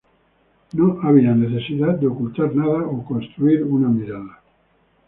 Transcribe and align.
No 0.73 0.99
había 1.03 1.35
necesidad 1.35 1.93
de 1.99 2.07
ocultar 2.07 2.55
nada 2.55 2.87
o 2.87 3.05
construir 3.05 3.63
una 3.63 3.87
mirada. 3.87 4.41